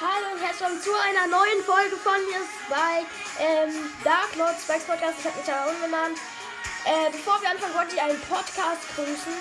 Hallo 0.00 0.30
und 0.32 0.40
herzlich 0.40 0.60
willkommen 0.60 0.80
zu 0.80 0.94
einer 0.94 1.26
neuen 1.26 1.60
Folge 1.66 1.96
von 1.96 2.14
mir 2.30 2.38
bei 2.70 3.02
ähm, 3.42 3.90
Dark 4.04 4.30
Lord 4.36 4.54
Spikes 4.54 4.84
Podcast. 4.84 5.18
Ich 5.18 5.26
habe 5.26 5.36
mich 5.36 5.44
da 5.44 5.66
umgenannt. 5.66 6.16
Äh, 6.86 7.10
bevor 7.10 7.42
wir 7.42 7.50
anfangen, 7.50 7.74
wollte 7.74 7.96
ich 7.96 8.00
einen 8.00 8.20
Podcast 8.30 8.86
grüßen. 8.94 9.34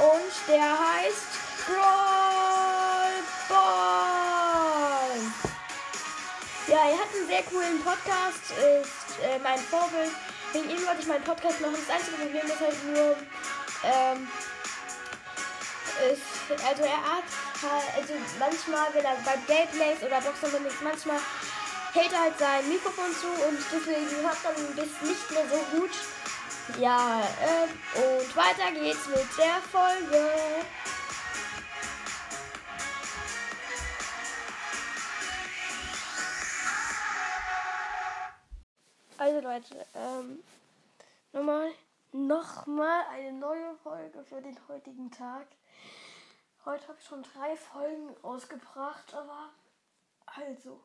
Und 0.00 0.32
der 0.48 0.64
heißt 0.64 1.28
Brawl 1.68 3.20
Ball. 3.52 5.20
Ja, 6.68 6.88
er 6.88 6.96
hat 7.04 7.12
einen 7.12 7.28
sehr 7.28 7.42
coolen 7.42 7.76
Podcast. 7.84 8.48
Ist 8.56 9.20
äh, 9.20 9.38
mein 9.44 9.58
Vorbild. 9.60 10.12
Wegen 10.54 10.70
ihm 10.70 10.86
wollte 10.86 11.02
ich 11.02 11.06
meinen 11.06 11.24
Podcast 11.24 11.60
machen. 11.60 11.76
Das 11.76 11.94
einzige 11.94 12.16
Problem 12.16 12.46
ist 12.46 12.60
halt 12.60 12.82
nur, 12.88 13.12
ähm, 13.84 14.26
ist, 16.12 16.22
also 16.66 16.82
er 16.82 17.02
hat 17.02 17.24
also 17.96 18.14
manchmal, 18.38 18.92
wenn 18.94 19.04
er 19.04 19.16
bei 19.24 19.36
Gameplays 19.46 20.02
oder 20.02 20.20
Boxen 20.20 20.66
manchmal 20.82 21.18
hält 21.92 22.12
er 22.12 22.20
halt 22.20 22.38
sein 22.38 22.68
Mikrofon 22.68 23.12
zu 23.12 23.26
und 23.26 23.58
deswegen 23.72 24.22
hört 24.22 24.44
man 24.44 24.76
das 24.76 25.08
nicht 25.08 25.30
mehr 25.30 25.48
so 25.48 25.78
gut. 25.78 25.90
Ja, 26.78 27.20
äh, 27.20 27.98
und 27.98 28.36
weiter 28.36 28.70
geht's 28.72 29.06
mit 29.06 29.26
der 29.38 29.56
Folge. 29.70 30.30
Also 39.16 39.40
Leute, 39.40 39.86
ähm, 39.96 40.44
nochmal, 41.32 41.70
nochmal 42.12 43.02
eine 43.12 43.32
neue 43.32 43.74
Folge 43.82 44.22
für 44.24 44.40
den 44.40 44.56
heutigen 44.68 45.10
Tag. 45.10 45.46
Heute 46.68 46.88
habe 46.88 46.98
ich 47.00 47.06
schon 47.06 47.22
drei 47.22 47.56
Folgen 47.56 48.10
rausgebracht, 48.22 49.14
aber 49.14 49.54
also. 50.26 50.78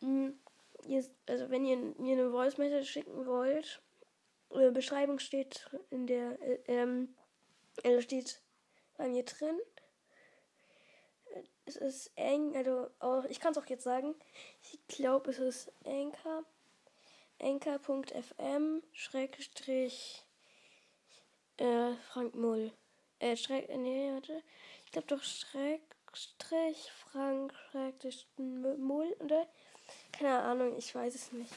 Also 0.00 1.50
wenn 1.50 1.66
ihr 1.66 1.76
mir 1.76 2.14
eine 2.14 2.30
Voice 2.30 2.56
Message 2.56 2.90
schicken 2.90 3.26
wollt, 3.26 3.82
äh, 4.52 4.70
Beschreibung 4.70 5.18
steht 5.18 5.68
in 5.90 6.06
der, 6.06 6.40
äh, 6.40 6.60
ähm, 6.68 7.14
also 7.84 8.00
steht 8.00 8.40
bei 8.96 9.06
mir 9.06 9.26
drin. 9.26 9.60
Es 11.66 11.76
ist 11.76 12.10
eng, 12.16 12.56
also 12.56 12.88
auch, 13.00 13.24
ich 13.26 13.38
kann 13.38 13.52
es 13.52 13.58
auch 13.58 13.66
jetzt 13.66 13.84
sagen. 13.84 14.14
Ich 14.62 14.80
glaube, 14.88 15.30
es 15.32 15.38
ist 15.38 15.70
Anchor. 15.84 16.42
Anchor.fm 17.38 18.82
Schrägstrich 18.92 20.24
Frank 22.12 22.34
Mull. 22.34 22.70
Äh, 23.20 23.36
Streck, 23.36 23.70
äh, 23.70 23.78
nee, 23.78 24.12
warte. 24.12 24.42
Ich 24.84 24.92
glaube 24.92 25.06
doch 25.06 25.22
Schrägstrich 25.22 26.90
Frank 26.92 27.54
Schrägstrich 27.70 28.28
Mull, 28.36 29.16
oder? 29.20 29.48
Keine 30.12 30.40
Ahnung, 30.40 30.76
ich 30.76 30.94
weiß 30.94 31.14
es 31.14 31.32
nicht. 31.32 31.52